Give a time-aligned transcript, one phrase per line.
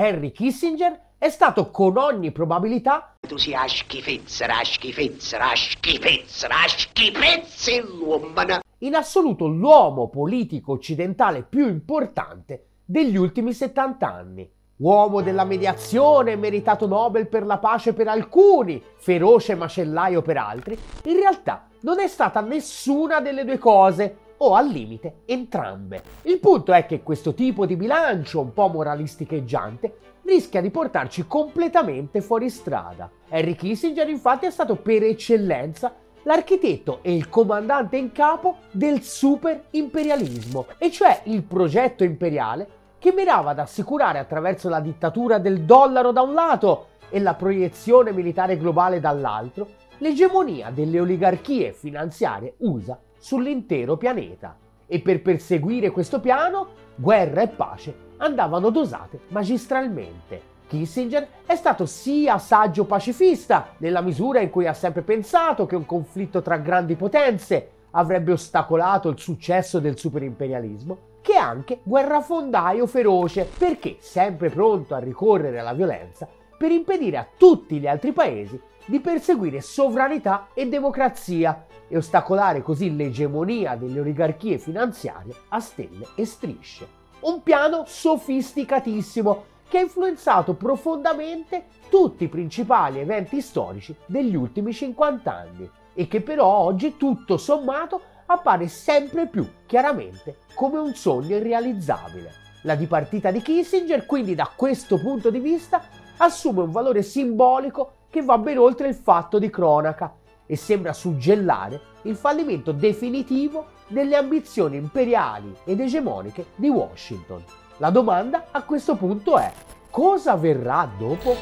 [0.00, 8.32] Henry Kissinger è stato con ogni probabilità tu sia schifezza, schifezza, schifezza, schifezza l'uomo.
[8.78, 14.48] in assoluto l'uomo politico occidentale più importante degli ultimi 70 anni.
[14.76, 21.16] Uomo della mediazione, meritato Nobel per la pace per alcuni, feroce macellaio per altri, in
[21.16, 26.02] realtà non è stata nessuna delle due cose, o al limite entrambe.
[26.22, 32.20] Il punto è che questo tipo di bilancio un po' moralisticheggiante rischia di portarci completamente
[32.20, 33.10] fuori strada.
[33.28, 39.64] Henry Kissinger infatti è stato per eccellenza l'architetto e il comandante in capo del super
[39.70, 46.12] imperialismo, e cioè il progetto imperiale che mirava ad assicurare attraverso la dittatura del dollaro
[46.12, 49.68] da un lato e la proiezione militare globale dall'altro
[49.98, 54.56] l'egemonia delle oligarchie finanziarie USA sull'intero pianeta.
[54.86, 60.56] E per perseguire questo piano, guerra e pace andavano dosate magistralmente.
[60.66, 65.86] Kissinger è stato sia saggio pacifista, nella misura in cui ha sempre pensato che un
[65.86, 73.96] conflitto tra grandi potenze avrebbe ostacolato il successo del superimperialismo, che anche guerrafondaio feroce, perché
[74.00, 76.28] sempre pronto a ricorrere alla violenza
[76.58, 82.96] per impedire a tutti gli altri paesi di perseguire sovranità e democrazia e ostacolare così
[82.96, 86.88] l'egemonia delle oligarchie finanziarie a stelle e strisce.
[87.20, 95.34] Un piano sofisticatissimo che ha influenzato profondamente tutti i principali eventi storici degli ultimi 50
[95.34, 102.32] anni e che però oggi tutto sommato appare sempre più chiaramente come un sogno irrealizzabile.
[102.62, 105.82] La dipartita di Kissinger quindi da questo punto di vista
[106.16, 110.14] assume un valore simbolico che va ben oltre il fatto di cronaca
[110.46, 117.42] e sembra suggellare il fallimento definitivo delle ambizioni imperiali ed egemoniche di Washington.
[117.78, 119.52] La domanda a questo punto è
[119.90, 121.36] cosa verrà dopo?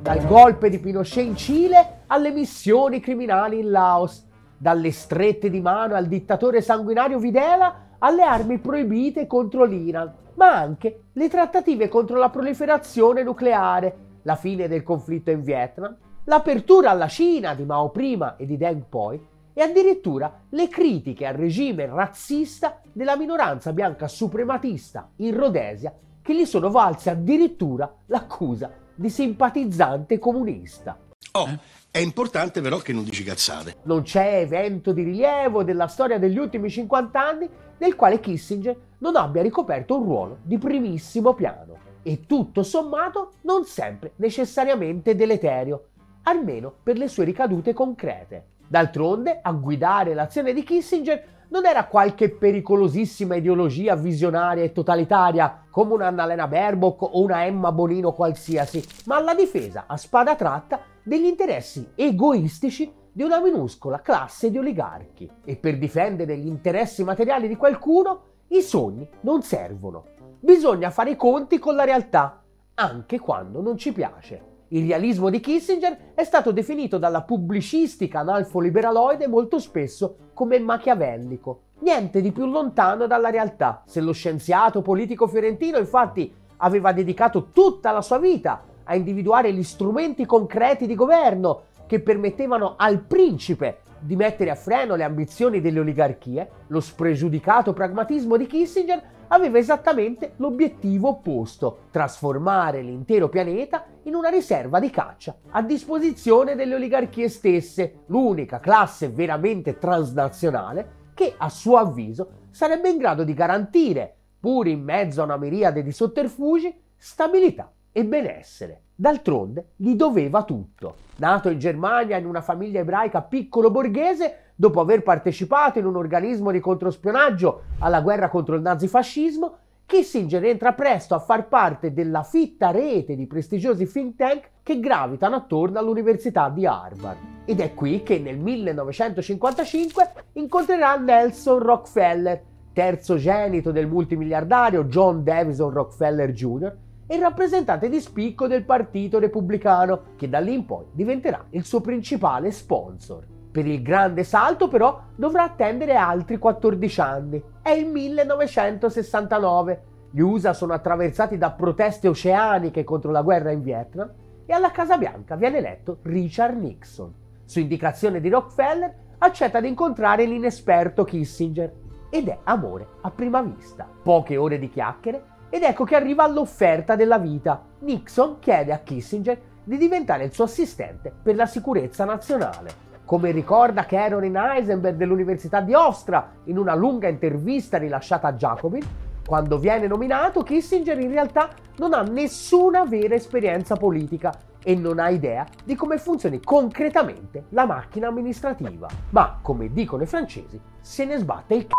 [0.00, 4.24] Dal golpe di Pinochet in Cile alle missioni criminali in Laos,
[4.58, 11.04] dalle strette di mano al dittatore sanguinario Videla alle armi proibite contro l'Iran, ma anche
[11.12, 17.54] le trattative contro la proliferazione nucleare, la fine del conflitto in Vietnam, l'apertura alla Cina
[17.54, 19.20] di Mao prima e di Deng poi,
[19.58, 26.44] e addirittura le critiche al regime razzista della minoranza bianca suprematista in Rhodesia che gli
[26.44, 30.98] sono valse addirittura l'accusa di simpatizzante comunista.
[31.36, 31.58] Oh,
[31.90, 33.76] è importante però che non dici cazzate.
[33.82, 37.46] Non c'è evento di rilievo della storia degli ultimi 50 anni
[37.76, 43.66] nel quale Kissinger non abbia ricoperto un ruolo di primissimo piano e tutto sommato non
[43.66, 45.88] sempre necessariamente deleterio,
[46.22, 48.46] almeno per le sue ricadute concrete.
[48.66, 51.22] D'altronde, a guidare l'azione di Kissinger
[51.56, 57.72] non era qualche pericolosissima ideologia visionaria e totalitaria come una Annalena Baerbock o una Emma
[57.72, 64.50] Bonino qualsiasi, ma la difesa a spada tratta degli interessi egoistici di una minuscola classe
[64.50, 65.30] di oligarchi.
[65.46, 70.04] E per difendere gli interessi materiali di qualcuno, i sogni non servono.
[70.38, 72.42] Bisogna fare i conti con la realtà,
[72.74, 74.55] anche quando non ci piace.
[74.68, 81.60] Il realismo di Kissinger è stato definito dalla pubblicistica analfo-liberaloide molto spesso come machiavellico.
[81.80, 83.82] Niente di più lontano dalla realtà.
[83.86, 89.62] Se lo scienziato politico fiorentino infatti aveva dedicato tutta la sua vita a individuare gli
[89.62, 95.80] strumenti concreti di governo che permettevano al principe di mettere a freno le ambizioni delle
[95.80, 104.28] oligarchie, lo spregiudicato pragmatismo di Kissinger aveva esattamente l'obiettivo opposto, trasformare l'intero pianeta in una
[104.28, 111.78] riserva di caccia a disposizione delle oligarchie stesse, l'unica classe veramente transnazionale che a suo
[111.78, 117.72] avviso sarebbe in grado di garantire, pur in mezzo a una miriade di sotterfugi, stabilità
[117.90, 118.82] e benessere.
[118.98, 120.94] D'altronde gli doveva tutto.
[121.16, 126.50] Nato in Germania in una famiglia ebraica piccolo borghese, dopo aver partecipato in un organismo
[126.50, 132.70] di controspionaggio alla guerra contro il nazifascismo, Kissinger entra presto a far parte della fitta
[132.70, 137.18] rete di prestigiosi think tank che gravitano attorno all'Università di Harvard.
[137.44, 142.42] Ed è qui che nel 1955 incontrerà Nelson Rockefeller,
[142.72, 146.76] terzogenito del multimiliardario John Davison Rockefeller Jr.,
[147.06, 151.80] e rappresentante di spicco del Partito Repubblicano, che da lì in poi diventerà il suo
[151.80, 153.24] principale sponsor.
[153.50, 157.42] Per il grande salto però dovrà attendere altri 14 anni.
[157.62, 159.82] È il 1969.
[160.10, 164.12] Gli USA sono attraversati da proteste oceaniche contro la guerra in Vietnam
[164.44, 167.12] e alla Casa Bianca viene eletto Richard Nixon.
[167.44, 171.72] Su indicazione di Rockefeller accetta di incontrare l'inesperto Kissinger
[172.10, 173.88] ed è amore a prima vista.
[174.02, 177.62] Poche ore di chiacchiere ed ecco che arriva l'offerta della vita.
[177.80, 182.84] Nixon chiede a Kissinger di diventare il suo assistente per la sicurezza nazionale.
[183.04, 188.84] Come ricorda Caroline Heisenberg dell'Università di Ostra in una lunga intervista rilasciata a Jacobin,
[189.24, 194.32] quando viene nominato Kissinger in realtà non ha nessuna vera esperienza politica
[194.62, 198.88] e non ha idea di come funzioni concretamente la macchina amministrativa.
[199.10, 201.74] Ma, come dicono i francesi, se ne sbatte il c***o.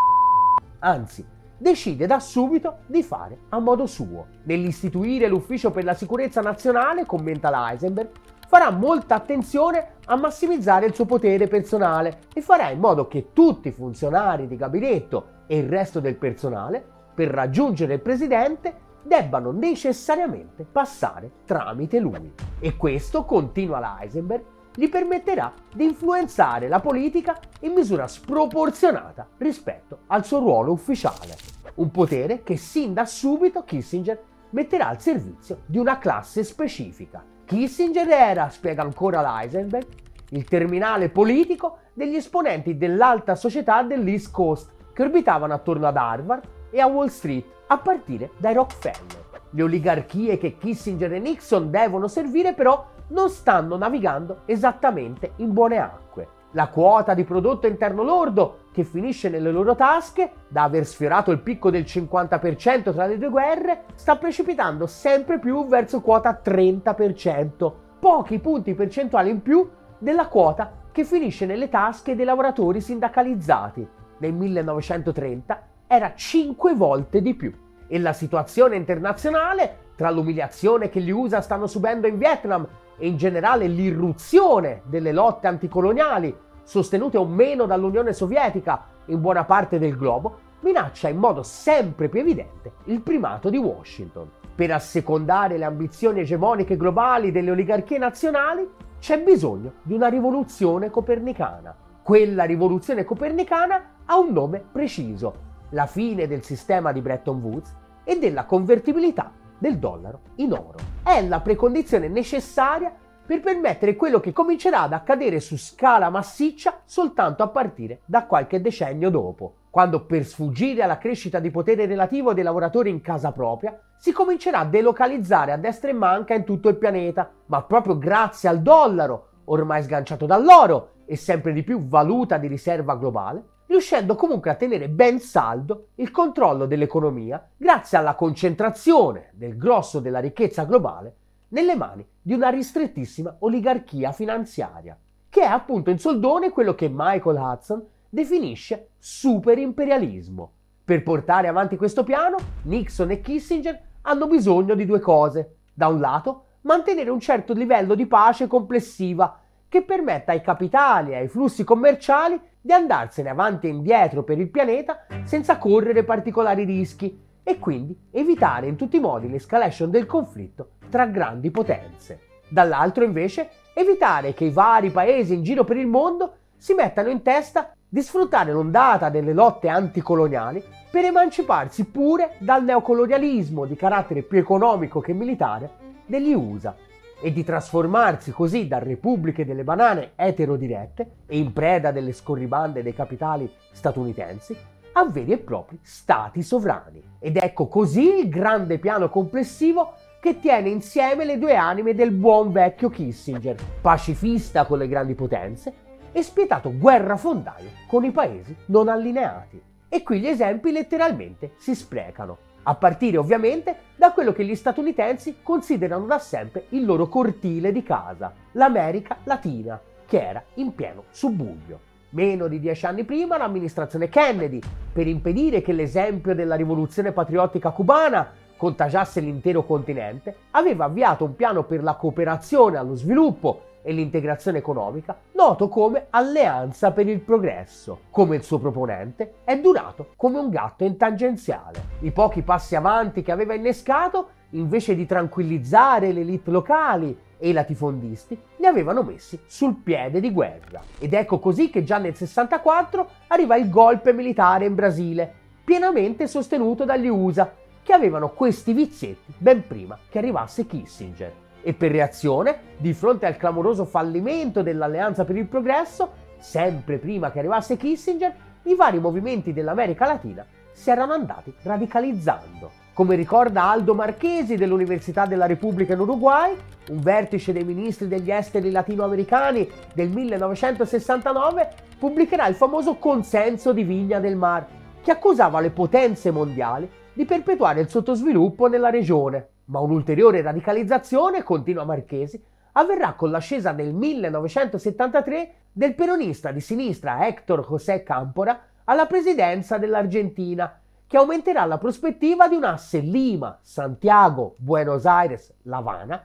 [0.79, 1.25] Anzi,
[1.57, 4.27] decide da subito di fare a modo suo.
[4.43, 8.09] Nell'istituire l'Ufficio per la Sicurezza Nazionale, commenta l'Eisenberg,
[8.47, 13.67] farà molta attenzione a massimizzare il suo potere personale e farà in modo che tutti
[13.67, 16.83] i funzionari di gabinetto e il resto del personale
[17.13, 22.33] per raggiungere il presidente debbano necessariamente passare tramite lui.
[22.59, 24.43] E questo, continua l'Eisenberg,
[24.77, 31.35] gli permetterà di influenzare la politica in misura sproporzionata rispetto al suo ruolo ufficiale.
[31.75, 34.21] Un potere che sin da subito Kissinger
[34.51, 37.25] metterà al servizio di una classe specifica.
[37.43, 39.87] Kissinger era, spiega ancora l'Eisenberg,
[40.29, 46.79] il terminale politico degli esponenti dell'alta società dell'East Coast che orbitavano attorno ad Harvard e
[46.79, 49.25] a Wall Street, a partire dai Rockefeller.
[49.49, 55.77] Le oligarchie che Kissinger e Nixon devono servire però non stanno navigando esattamente in buone
[55.77, 56.27] acque.
[56.51, 61.39] La quota di prodotto interno lordo che finisce nelle loro tasche, da aver sfiorato il
[61.39, 68.39] picco del 50% tra le due guerre, sta precipitando sempre più verso quota 30%, pochi
[68.39, 69.69] punti percentuali in più
[69.99, 73.87] della quota che finisce nelle tasche dei lavoratori sindacalizzati.
[74.19, 77.53] Nel 1930 era 5 volte di più.
[77.87, 83.17] E la situazione internazionale, tra l'umiliazione che gli USA stanno subendo in Vietnam e in
[83.17, 90.45] generale l'irruzione delle lotte anticoloniali, sostenute o meno dall'Unione Sovietica in buona parte del globo,
[90.61, 94.29] minaccia in modo sempre più evidente il primato di Washington.
[94.55, 98.67] Per assecondare le ambizioni egemoniche globali delle oligarchie nazionali
[98.99, 101.75] c'è bisogno di una rivoluzione copernicana.
[102.01, 108.17] Quella rivoluzione copernicana ha un nome preciso, la fine del sistema di Bretton Woods e
[108.17, 110.75] della convertibilità del dollaro in oro.
[111.03, 112.93] È la precondizione necessaria
[113.27, 118.61] per permettere quello che comincerà ad accadere su scala massiccia soltanto a partire da qualche
[118.61, 123.77] decennio dopo, quando per sfuggire alla crescita di potere relativo dei lavoratori in casa propria
[123.97, 128.47] si comincerà a delocalizzare a destra e manca in tutto il pianeta, ma proprio grazie
[128.47, 134.49] al dollaro, ormai sganciato dall'oro e sempre di più valuta di riserva globale, riuscendo comunque
[134.49, 141.15] a tenere ben saldo il controllo dell'economia grazie alla concentrazione del grosso della ricchezza globale
[141.49, 144.97] nelle mani di una ristrettissima oligarchia finanziaria,
[145.29, 150.51] che è appunto in soldone quello che Michael Hudson definisce superimperialismo.
[150.83, 155.55] Per portare avanti questo piano, Nixon e Kissinger hanno bisogno di due cose.
[155.73, 161.17] Da un lato, mantenere un certo livello di pace complessiva che permetta ai capitali e
[161.17, 167.17] ai flussi commerciali di andarsene avanti e indietro per il pianeta senza correre particolari rischi
[167.41, 172.19] e quindi evitare in tutti i modi l'escalation del conflitto tra grandi potenze.
[172.49, 177.21] Dall'altro invece evitare che i vari paesi in giro per il mondo si mettano in
[177.21, 184.39] testa di sfruttare l'ondata delle lotte anticoloniali per emanciparsi pure dal neocolonialismo di carattere più
[184.39, 185.69] economico che militare
[186.05, 186.75] degli USA
[187.19, 192.93] e di trasformarsi così da repubbliche delle banane eterodirette e in preda delle scorribande dei
[192.93, 194.55] capitali statunitensi
[194.93, 197.03] a veri e propri stati sovrani.
[197.19, 202.51] Ed ecco così il grande piano complessivo che tiene insieme le due anime del buon
[202.51, 205.73] vecchio Kissinger, pacifista con le grandi potenze
[206.11, 209.61] e spietato guerrafondaio con i paesi non allineati.
[209.87, 215.37] E qui gli esempi letteralmente si sprecano a partire ovviamente da quello che gli statunitensi
[215.41, 221.79] considerano da sempre il loro cortile di casa, l'America Latina, che era in pieno subbuglio.
[222.09, 224.59] Meno di dieci anni prima l'amministrazione Kennedy,
[224.91, 231.63] per impedire che l'esempio della rivoluzione patriottica cubana contagiasse l'intero continente, aveva avviato un piano
[231.63, 238.01] per la cooperazione allo sviluppo e l'integrazione economica, noto come Alleanza per il Progresso.
[238.09, 241.95] Come il suo proponente, è durato come un gatto in tangenziale.
[242.01, 247.53] I pochi passi avanti che aveva innescato, invece di tranquillizzare le elite locali e i
[247.53, 250.81] latifondisti, li avevano messi sul piede di guerra.
[250.99, 256.83] Ed ecco così che già nel 64 arriva il golpe militare in Brasile, pienamente sostenuto
[256.83, 257.49] dagli USA,
[257.81, 261.45] che avevano questi vizietti ben prima che arrivasse Kissinger.
[261.67, 267.39] E per reazione, di fronte al clamoroso fallimento dell'Alleanza per il Progresso, sempre prima che
[267.39, 268.33] arrivasse Kissinger,
[268.63, 272.71] i vari movimenti dell'America Latina si erano andati radicalizzando.
[272.93, 276.55] Come ricorda Aldo Marchesi dell'Università della Repubblica in Uruguay,
[276.87, 281.69] un vertice dei ministri degli esteri latinoamericani del 1969
[281.99, 284.65] pubblicherà il famoso consenso di Vigna del Mar,
[285.03, 289.49] che accusava le potenze mondiali di perpetuare il sottosviluppo nella regione.
[289.67, 292.41] Ma un'ulteriore radicalizzazione, continua Marchesi,
[292.73, 300.79] avverrà con l'ascesa nel 1973 del peronista di sinistra Héctor José Cámpora alla presidenza dell'Argentina,
[301.05, 306.21] che aumenterà la prospettiva di un asse Lima, Santiago, Buenos Aires, La Habana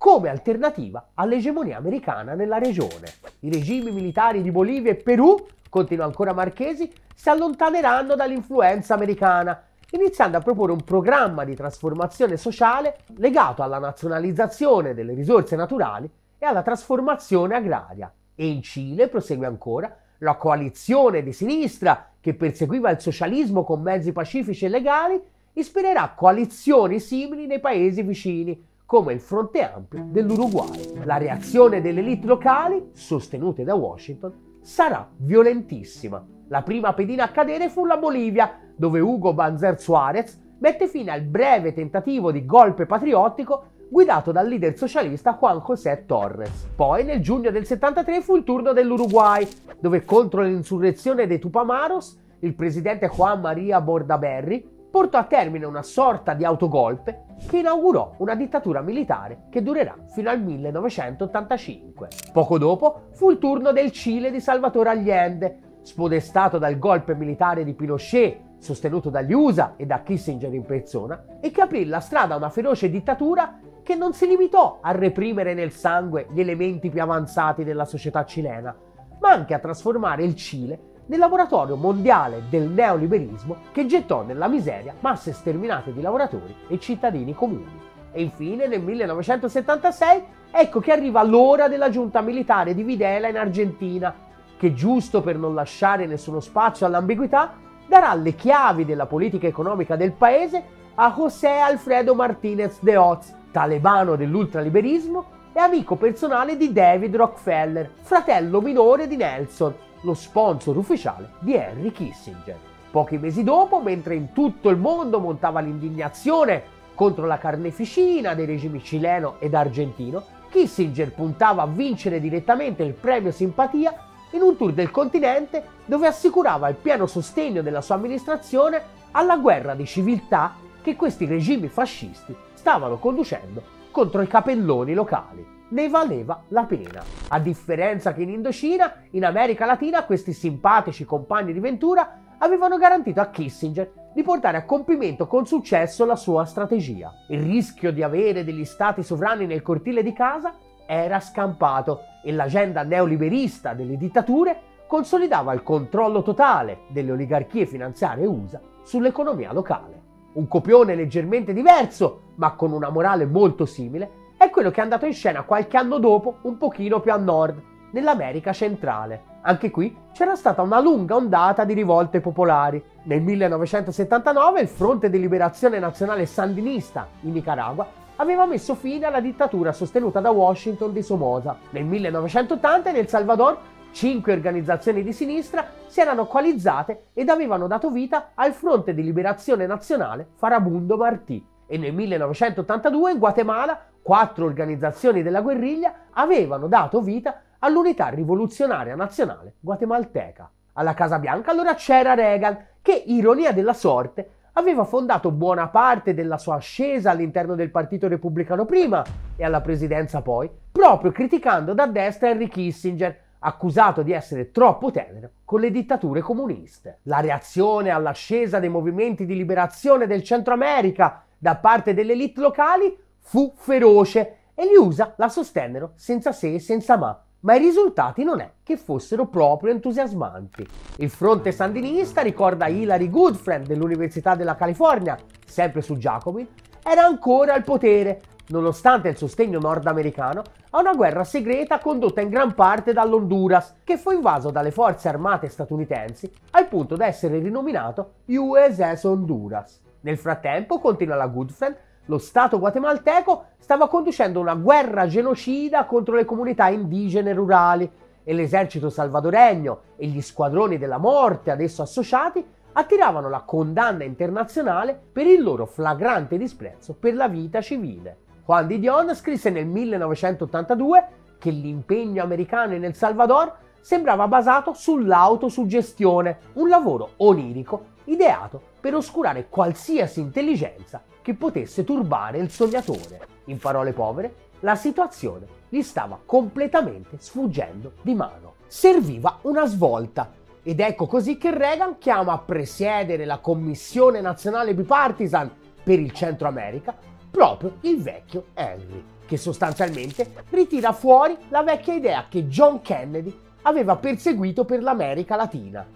[0.00, 3.12] come alternativa all'egemonia americana nella regione.
[3.40, 10.36] I regimi militari di Bolivia e Perù, continua ancora Marchesi, si allontaneranno dall'influenza americana iniziando
[10.36, 16.62] a proporre un programma di trasformazione sociale legato alla nazionalizzazione delle risorse naturali e alla
[16.62, 18.12] trasformazione agraria.
[18.34, 24.12] E in Cile, prosegue ancora, la coalizione di sinistra che perseguiva il socialismo con mezzi
[24.12, 25.20] pacifici e legali
[25.54, 31.04] ispirerà coalizioni simili nei paesi vicini, come il Fronte Ampio dell'Uruguay.
[31.04, 36.24] La reazione delle elite locali, sostenute da Washington, sarà violentissima.
[36.48, 41.20] La prima pedina a cadere fu la Bolivia, dove Hugo Banzer Suarez mette fine al
[41.20, 46.70] breve tentativo di golpe patriottico guidato dal leader socialista Juan José Torres.
[46.74, 49.46] Poi nel giugno del 73 fu il turno dell'Uruguay,
[49.78, 56.32] dove contro l'insurrezione dei Tupamaros il presidente Juan Maria Bordaberry portò a termine una sorta
[56.32, 62.08] di autogolpe che inaugurò una dittatura militare che durerà fino al 1985.
[62.32, 67.74] Poco dopo fu il turno del Cile di Salvatore Allende, spodestato dal golpe militare di
[67.74, 72.36] Pinochet sostenuto dagli USA e da Kissinger in persona, e che aprì la strada a
[72.36, 77.64] una feroce dittatura che non si limitò a reprimere nel sangue gli elementi più avanzati
[77.64, 78.76] della società cilena,
[79.18, 84.94] ma anche a trasformare il Cile nel laboratorio mondiale del neoliberismo che gettò nella miseria
[85.00, 87.88] masse sterminate di lavoratori e cittadini comuni.
[88.12, 94.14] E infine, nel 1976, ecco che arriva l'ora della giunta militare di Videla in Argentina,
[94.56, 97.54] che giusto per non lasciare nessuno spazio all'ambiguità,
[97.90, 100.62] darà le chiavi della politica economica del paese
[100.94, 108.60] a José Alfredo Martínez de Oz, talebano dell'ultraliberismo e amico personale di David Rockefeller, fratello
[108.60, 112.56] minore di Nelson, lo sponsor ufficiale di Henry Kissinger.
[112.92, 116.62] Pochi mesi dopo, mentre in tutto il mondo montava l'indignazione
[116.94, 123.32] contro la carneficina dei regimi cileno ed argentino, Kissinger puntava a vincere direttamente il premio
[123.32, 129.36] simpatia in un tour del continente dove assicurava il pieno sostegno della sua amministrazione alla
[129.36, 135.58] guerra di civiltà che questi regimi fascisti stavano conducendo contro i capelloni locali.
[135.70, 137.02] Ne valeva la pena.
[137.28, 143.20] A differenza che in Indocina, in America Latina questi simpatici compagni di Ventura avevano garantito
[143.20, 147.12] a Kissinger di portare a compimento con successo la sua strategia.
[147.28, 150.54] Il rischio di avere degli stati sovrani nel cortile di casa
[150.92, 158.60] era scampato e l'agenda neoliberista delle dittature consolidava il controllo totale delle oligarchie finanziarie USA
[158.82, 160.02] sull'economia locale.
[160.32, 165.06] Un copione leggermente diverso, ma con una morale molto simile, è quello che è andato
[165.06, 169.28] in scena qualche anno dopo, un pochino più a nord, nell'America centrale.
[169.42, 172.82] Anche qui c'era stata una lunga ondata di rivolte popolari.
[173.04, 179.72] Nel 1979 il Fronte di Liberazione Nazionale Sandinista in Nicaragua aveva messo fine alla dittatura
[179.72, 181.56] sostenuta da Washington di Somoza.
[181.70, 183.58] Nel 1980 in El Salvador
[183.92, 189.66] cinque organizzazioni di sinistra si erano coalizzate ed avevano dato vita al Fronte di Liberazione
[189.66, 191.42] Nazionale Farabundo Martí.
[191.66, 199.54] E nel 1982 in Guatemala quattro organizzazioni della guerriglia avevano dato vita all'Unità Rivoluzionaria Nazionale
[199.60, 200.50] Guatemalteca.
[200.74, 206.38] Alla Casa Bianca allora c'era Reagan che, ironia della sorte, aveva fondato buona parte della
[206.38, 209.04] sua ascesa all'interno del Partito Repubblicano prima
[209.36, 215.30] e alla presidenza poi, proprio criticando da destra Henry Kissinger, accusato di essere troppo tenero
[215.44, 216.98] con le dittature comuniste.
[217.04, 222.94] La reazione all'ascesa dei movimenti di liberazione del Centro America da parte delle elite locali
[223.18, 228.24] fu feroce e gli USA la sostennero senza se e senza ma ma i risultati
[228.24, 230.66] non è che fossero proprio entusiasmanti.
[230.96, 235.16] Il fronte sandinista, ricorda Hilary Goodfriend dell'Università della California,
[235.46, 236.46] sempre su Jacobin,
[236.82, 242.54] era ancora al potere, nonostante il sostegno nordamericano a una guerra segreta condotta in gran
[242.54, 249.04] parte dall'Honduras, che fu invaso dalle forze armate statunitensi al punto da essere rinominato USS
[249.04, 249.80] Honduras.
[250.02, 251.76] Nel frattempo, continua la Goodfriend,
[252.06, 257.88] lo Stato guatemalteco stava conducendo una guerra genocida contro le comunità indigene rurali
[258.24, 264.98] e l'esercito salvadoregno e gli squadroni della morte ad esso associati attiravano la condanna internazionale
[265.12, 268.18] per il loro flagrante disprezzo per la vita civile.
[268.44, 271.06] Juan Di Dion scrisse nel 1982
[271.38, 279.46] che l'impegno americano in El Salvador sembrava basato sull'autosuggestione, un lavoro onirico ideato per oscurare
[279.48, 283.26] qualsiasi intelligenza che potesse turbare il sognatore.
[283.46, 288.54] In parole povere, la situazione gli stava completamente sfuggendo di mano.
[288.66, 295.50] Serviva una svolta ed ecco così che Reagan chiama a presiedere la Commissione Nazionale Bipartisan
[295.82, 296.94] per il Centro America
[297.30, 303.96] proprio il vecchio Henry, che sostanzialmente ritira fuori la vecchia idea che John Kennedy aveva
[303.96, 305.86] perseguito per l'America Latina.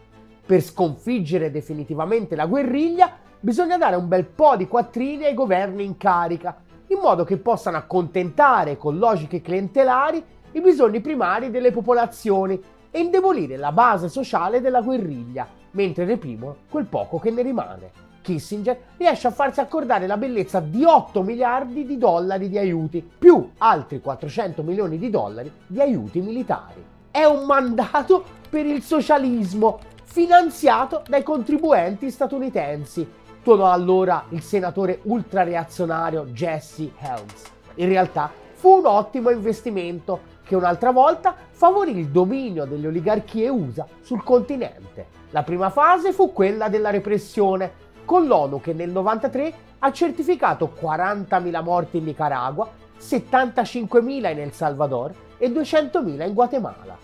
[0.46, 5.98] Per sconfiggere definitivamente la guerriglia bisogna dare un bel po' di quattrini ai governi in
[5.98, 12.58] carica, in modo che possano accontentare con logiche clientelari i bisogni primari delle popolazioni
[12.90, 17.90] e indebolire la base sociale della guerriglia, mentre reprimono quel poco che ne rimane.
[18.22, 23.50] Kissinger riesce a farsi accordare la bellezza di 8 miliardi di dollari di aiuti, più
[23.58, 26.82] altri 400 milioni di dollari di aiuti militari.
[27.10, 33.06] È un mandato per il socialismo, finanziato dai contribuenti statunitensi,
[33.44, 37.42] tuonò allora il senatore ultrareazionario Jesse Helms.
[37.74, 43.86] In realtà fu un ottimo investimento che un'altra volta favorì il dominio delle oligarchie USA
[44.00, 45.08] sul continente.
[45.30, 51.62] La prima fase fu quella della repressione, con l'ONU che nel 1993 ha certificato 40.000
[51.62, 52.66] morti in Nicaragua,
[52.98, 56.96] 75.000 in El Salvador e 200.000 in Guatemala.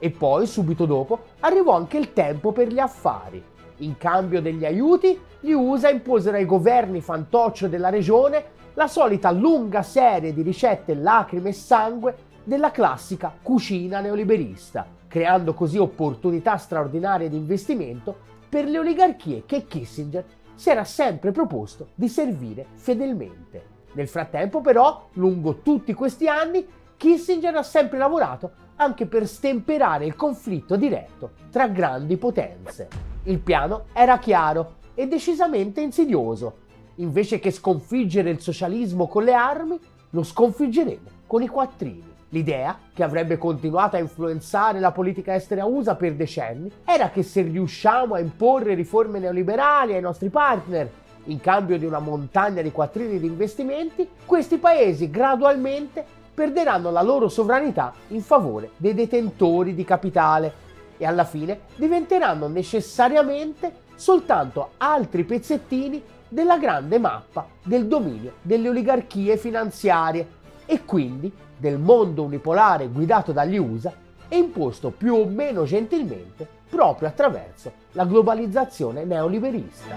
[0.00, 3.52] E poi, subito dopo, arrivò anche il tempo per gli affari.
[3.78, 9.82] In cambio degli aiuti, gli USA imposero ai governi fantoccio della regione la solita lunga
[9.82, 17.36] serie di ricette lacrime e sangue della classica cucina neoliberista, creando così opportunità straordinarie di
[17.36, 23.72] investimento per le oligarchie che Kissinger si era sempre proposto di servire fedelmente.
[23.94, 30.16] Nel frattempo però, lungo tutti questi anni, Kissinger ha sempre lavorato anche per stemperare il
[30.16, 33.13] conflitto diretto tra grandi potenze.
[33.26, 36.58] Il piano era chiaro e decisamente insidioso.
[36.96, 42.12] Invece che sconfiggere il socialismo con le armi, lo sconfiggeremo con i quattrini.
[42.28, 47.40] L'idea, che avrebbe continuato a influenzare la politica estera USA per decenni, era che se
[47.40, 50.90] riusciamo a imporre riforme neoliberali ai nostri partner,
[51.24, 57.28] in cambio di una montagna di quattrini di investimenti, questi paesi gradualmente perderanno la loro
[57.28, 60.63] sovranità in favore dei detentori di capitale
[60.96, 69.36] e alla fine diventeranno necessariamente soltanto altri pezzettini della grande mappa del dominio delle oligarchie
[69.36, 70.26] finanziarie
[70.66, 73.92] e quindi del mondo unipolare guidato dagli USA
[74.28, 79.96] e imposto più o meno gentilmente proprio attraverso la globalizzazione neoliberista.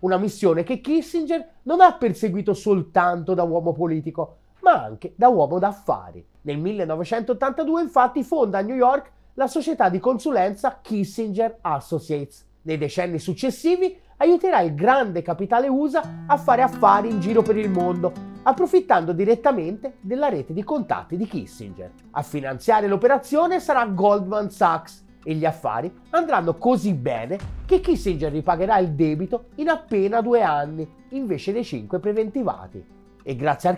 [0.00, 5.60] Una missione che Kissinger non ha perseguito soltanto da uomo politico, ma anche da uomo
[5.60, 6.26] d'affari.
[6.42, 12.44] Nel 1982 infatti fonda a New York la società di consulenza Kissinger Associates.
[12.62, 17.70] Nei decenni successivi aiuterà il grande capitale USA a fare affari in giro per il
[17.70, 21.92] mondo, approfittando direttamente della rete di contatti di Kissinger.
[22.12, 28.78] A finanziare l'operazione sarà Goldman Sachs e gli affari andranno così bene che Kissinger ripagherà
[28.78, 32.84] il debito in appena due anni invece dei cinque preventivati.
[33.22, 33.76] E grazie al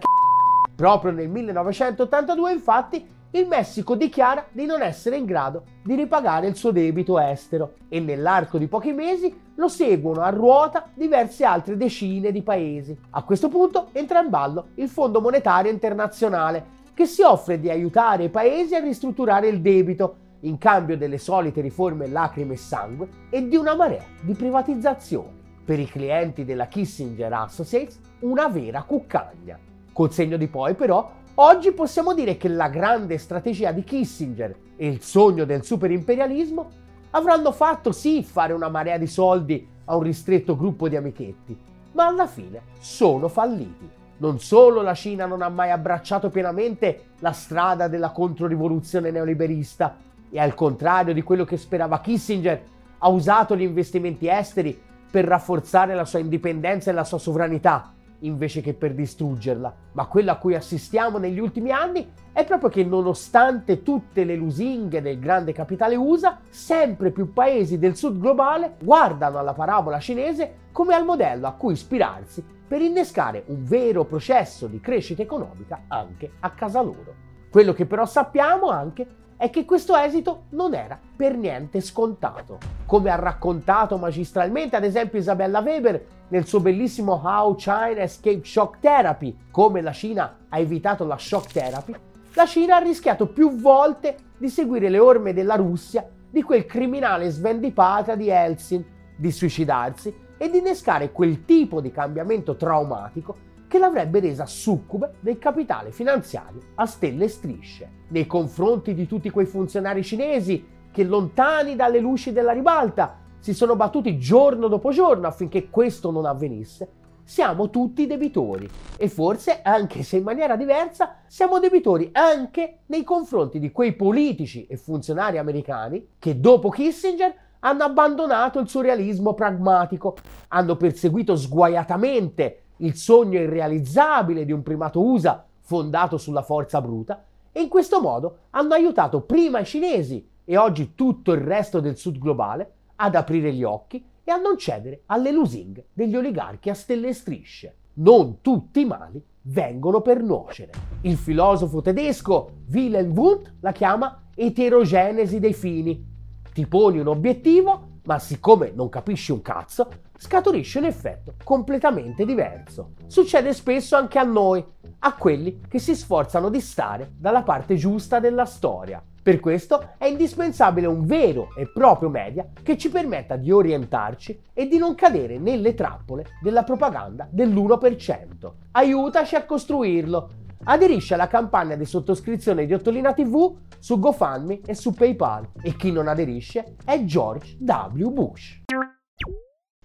[0.78, 6.54] proprio nel 1982 infatti il Messico dichiara di non essere in grado di ripagare il
[6.54, 12.30] suo debito estero e nell'arco di pochi mesi lo seguono a ruota diverse altre decine
[12.30, 12.96] di paesi.
[13.10, 18.24] A questo punto entra in ballo il Fondo Monetario Internazionale che si offre di aiutare
[18.24, 23.48] i paesi a ristrutturare il debito in cambio delle solite riforme lacrime e sangue e
[23.48, 25.42] di una marea di privatizzazioni.
[25.64, 29.66] Per i clienti della Kissinger Associates una vera cuccagna.
[29.98, 34.87] Col segno di poi però Oggi possiamo dire che la grande strategia di Kissinger e
[34.87, 36.70] il sogno del superimperialismo
[37.11, 41.58] avranno fatto sì fare una marea di soldi a un ristretto gruppo di amichetti,
[41.92, 43.88] ma alla fine sono falliti.
[44.18, 49.96] Non solo la Cina non ha mai abbracciato pienamente la strada della controrivoluzione neoliberista
[50.30, 52.62] e al contrario di quello che sperava Kissinger,
[52.98, 54.80] ha usato gli investimenti esteri
[55.11, 60.31] per rafforzare la sua indipendenza e la sua sovranità, invece che per distruggerla, ma quello
[60.31, 65.52] a cui assistiamo negli ultimi anni è proprio che nonostante tutte le lusinghe del grande
[65.52, 71.46] capitale USA, sempre più paesi del sud globale guardano alla parabola cinese come al modello
[71.46, 77.26] a cui ispirarsi per innescare un vero processo di crescita economica anche a casa loro.
[77.50, 79.07] Quello che però sappiamo anche
[79.38, 82.59] è che questo esito non era per niente scontato.
[82.85, 88.81] Come ha raccontato magistralmente ad esempio Isabella Weber nel suo bellissimo How China Escaped Shock
[88.81, 91.94] Therapy, come la Cina ha evitato la shock therapy,
[92.35, 97.31] la Cina ha rischiato più volte di seguire le orme della Russia, di quel criminale
[97.31, 98.85] svendipata di Eltsin,
[99.16, 105.38] di suicidarsi e di innescare quel tipo di cambiamento traumatico che l'avrebbe resa succube del
[105.38, 111.76] capitale finanziario a stelle e strisce, nei confronti di tutti quei funzionari cinesi che lontani
[111.76, 116.88] dalle luci della ribalta si sono battuti giorno dopo giorno affinché questo non avvenisse,
[117.22, 123.59] siamo tutti debitori e forse, anche se in maniera diversa, siamo debitori anche nei confronti
[123.59, 130.16] di quei politici e funzionari americani che dopo Kissinger hanno abbandonato il surrealismo pragmatico,
[130.48, 137.60] hanno perseguito sguaiatamente il sogno irrealizzabile di un primato USA fondato sulla forza bruta e
[137.60, 142.18] in questo modo hanno aiutato prima i cinesi e oggi tutto il resto del sud
[142.18, 147.08] globale ad aprire gli occhi e a non cedere alle lusinghe degli oligarchi a stelle
[147.08, 147.76] e strisce.
[147.94, 150.72] Non tutti i mali vengono per nuocere.
[151.02, 156.06] Il filosofo tedesco Wilhelm Wundt la chiama eterogenesi dei fini.
[156.52, 162.92] Ti poni un obiettivo, ma siccome non capisci un cazzo, scaturisce un effetto completamente diverso.
[163.06, 164.64] Succede spesso anche a noi,
[165.00, 169.02] a quelli che si sforzano di stare dalla parte giusta della storia.
[169.22, 174.66] Per questo è indispensabile un vero e proprio media che ci permetta di orientarci e
[174.68, 178.52] di non cadere nelle trappole della propaganda dell'1%.
[178.70, 180.30] Aiutaci a costruirlo.
[180.64, 185.92] Aderisci alla campagna di sottoscrizione di Ottolina TV su GoFundMe e su PayPal e chi
[185.92, 188.08] non aderisce è George W.
[188.10, 188.62] Bush.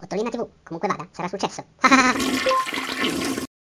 [0.02, 1.64] Ottolina TV, comunque vada, sarà successo.